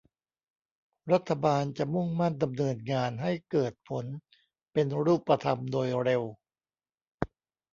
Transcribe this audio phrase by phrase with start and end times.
[1.11, 4.05] รัฐบาลจะมุ่งมั่นดำเนินงานให้เกิดผล
[4.71, 6.23] เป็นรูปธรรมโดยเร็ว